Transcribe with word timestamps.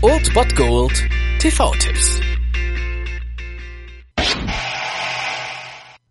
Old 0.00 0.32
Bot 0.32 0.56
Gold 0.56 1.04
TV-Tipps. 1.40 2.20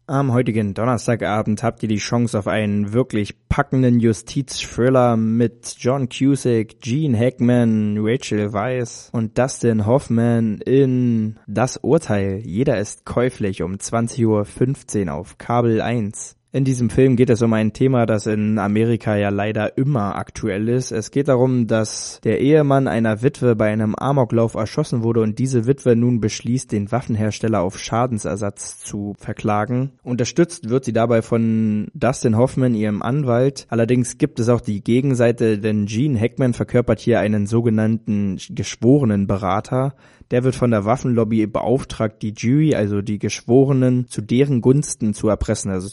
Am 0.05 0.31
heutigen 0.31 0.75
Donnerstagabend 0.75 1.63
habt 1.63 1.81
ihr 1.81 1.89
die 1.89 1.97
Chance 1.97 2.37
auf 2.37 2.47
einen 2.47 2.93
wirklich 2.93 3.33
packenden 3.49 3.99
Justiz-Thriller 3.99 5.17
mit 5.17 5.75
John 5.79 6.07
Cusack, 6.07 6.79
Gene 6.81 7.17
Hackman, 7.17 7.97
Rachel 7.99 8.53
Weisz 8.53 9.09
und 9.11 9.39
Dustin 9.39 9.87
Hoffman 9.87 10.59
in 10.59 11.39
Das 11.47 11.77
Urteil. 11.77 12.43
Jeder 12.45 12.77
ist 12.77 13.05
käuflich 13.05 13.63
um 13.63 13.77
20.15 13.77 15.07
Uhr 15.07 15.13
auf 15.15 15.39
Kabel 15.39 15.81
1. 15.81 16.35
In 16.55 16.63
diesem 16.63 16.89
Film 16.89 17.17
geht 17.17 17.29
es 17.29 17.41
um 17.41 17.51
ein 17.51 17.73
Thema, 17.73 18.05
das 18.05 18.27
in 18.27 18.59
Amerika 18.59 19.17
ja 19.17 19.27
leider 19.27 19.77
immer 19.77 20.15
aktuell 20.15 20.69
ist. 20.69 20.93
Es 20.93 21.11
geht 21.11 21.27
darum, 21.27 21.67
dass 21.67 22.21
der 22.23 22.39
Ehemann 22.39 22.87
einer 22.87 23.21
Witwe 23.21 23.57
bei 23.57 23.69
einem 23.69 23.93
Amoklauf 23.93 24.53
erschossen 24.53 25.03
wurde 25.03 25.19
und 25.19 25.37
diese 25.37 25.67
Witwe 25.67 25.97
nun 25.97 26.21
beschließt, 26.21 26.71
den 26.71 26.93
Waffenhersteller 26.93 27.61
auf 27.61 27.77
Schadensersatz 27.77 28.79
zu 28.79 29.15
verklagen. 29.17 29.91
Unterstützt 30.01 30.69
wird 30.69 30.85
sie 30.85 30.93
dabei 30.93 31.21
von 31.21 31.89
Dustin 31.93 32.37
Hoffman, 32.37 32.73
ihrem 32.73 33.01
Anwalt. 33.01 33.67
Allerdings 33.67 34.17
gibt 34.17 34.39
es 34.39 34.47
auch 34.47 34.61
die 34.61 34.81
Gegenseite, 34.81 35.59
denn 35.59 35.87
Gene 35.87 36.17
Hackman 36.17 36.53
verkörpert 36.53 37.01
hier 37.01 37.19
einen 37.19 37.47
sogenannten 37.47 38.37
geschworenen 38.51 39.27
Berater. 39.27 39.93
Der 40.31 40.43
wird 40.43 40.55
von 40.55 40.71
der 40.71 40.85
Waffenlobby 40.85 41.45
beauftragt, 41.45 42.23
die 42.23 42.33
Jury, 42.35 42.73
also 42.73 43.01
die 43.01 43.19
Geschworenen, 43.19 44.07
zu 44.07 44.21
deren 44.21 44.61
Gunsten 44.61 45.13
zu 45.13 45.29
erpressen, 45.29 45.69
also 45.69 45.87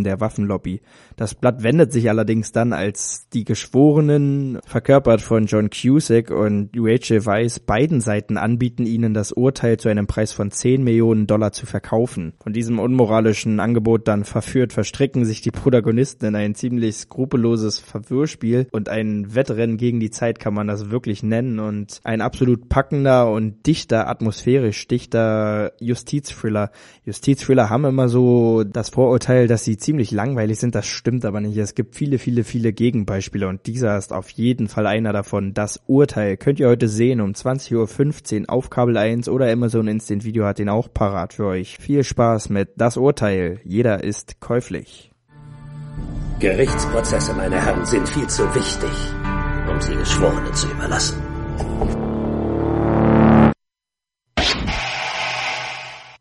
zugunsten 0.00 0.04
der 0.04 0.20
Waffenlobby. 0.20 0.80
Das 1.16 1.34
Blatt 1.34 1.62
wendet 1.62 1.92
sich 1.92 2.08
allerdings 2.08 2.52
dann, 2.52 2.72
als 2.72 3.28
die 3.32 3.44
Geschworenen, 3.44 4.58
verkörpert 4.66 5.20
von 5.20 5.46
John 5.46 5.70
Cusack 5.70 6.30
und 6.30 6.70
Rachel 6.76 7.26
Weisz, 7.26 7.58
beiden 7.58 8.00
Seiten 8.00 8.36
anbieten, 8.36 8.86
ihnen 8.86 9.14
das 9.14 9.32
Urteil 9.32 9.76
zu 9.76 9.88
einem 9.88 10.06
Preis 10.06 10.32
von 10.32 10.50
10 10.50 10.82
Millionen 10.82 11.26
Dollar 11.26 11.52
zu 11.52 11.66
verkaufen. 11.66 12.32
Von 12.42 12.52
diesem 12.52 12.78
unmoralischen 12.78 13.60
Angebot 13.60 14.08
dann 14.08 14.24
verführt, 14.24 14.72
verstricken 14.72 15.24
sich 15.24 15.40
die 15.42 15.50
Protagonisten 15.50 16.26
in 16.26 16.36
ein 16.36 16.54
ziemlich 16.54 16.96
skrupelloses 16.96 17.78
Verwirrspiel 17.78 18.66
und 18.72 18.88
ein 18.88 19.34
Wettrennen 19.34 19.76
gegen 19.76 20.00
die 20.00 20.10
Zeit 20.10 20.38
kann 20.38 20.54
man 20.54 20.66
das 20.66 20.90
wirklich 20.90 21.22
nennen 21.22 21.58
und 21.58 22.00
ein 22.04 22.20
absolut 22.20 22.68
packender 22.68 23.30
und 23.30 23.66
dichter, 23.66 24.08
atmosphärisch 24.08 24.88
dichter 24.88 25.72
Justizthriller. 25.80 26.70
Justizthriller 27.04 27.68
haben 27.68 27.84
immer 27.84 28.08
so 28.08 28.64
das 28.64 28.90
Vorurteil, 28.90 29.46
dass 29.46 29.64
sie 29.64 29.76
ziemlich 29.90 30.12
langweilig 30.12 30.60
sind. 30.60 30.76
Das 30.76 30.86
stimmt 30.86 31.24
aber 31.24 31.40
nicht. 31.40 31.56
Es 31.56 31.74
gibt 31.74 31.96
viele, 31.96 32.18
viele, 32.18 32.44
viele 32.44 32.72
Gegenbeispiele 32.72 33.48
und 33.48 33.66
dieser 33.66 33.98
ist 33.98 34.12
auf 34.12 34.30
jeden 34.30 34.68
Fall 34.68 34.86
einer 34.86 35.12
davon. 35.12 35.52
Das 35.52 35.80
Urteil 35.88 36.36
könnt 36.36 36.60
ihr 36.60 36.68
heute 36.68 36.86
sehen 36.86 37.20
um 37.20 37.32
20.15 37.32 38.42
Uhr 38.42 38.50
auf 38.50 38.70
Kabel 38.70 38.96
1 38.96 39.28
oder 39.28 39.50
Amazon 39.50 39.88
Instant 39.88 40.24
Video 40.24 40.44
hat 40.44 40.60
den 40.60 40.68
auch 40.68 40.94
parat 40.94 41.34
für 41.34 41.46
euch. 41.46 41.76
Viel 41.78 42.04
Spaß 42.04 42.50
mit 42.50 42.68
Das 42.76 42.96
Urteil. 42.96 43.58
Jeder 43.64 44.04
ist 44.04 44.40
käuflich. 44.40 45.10
Gerichtsprozesse, 46.38 47.34
meine 47.34 47.60
Herren, 47.60 47.84
sind 47.84 48.08
viel 48.08 48.28
zu 48.28 48.44
wichtig, 48.54 48.90
um 49.68 49.80
sie 49.80 49.96
Geschworenen 49.96 50.54
zu 50.54 50.70
überlassen. 50.70 51.99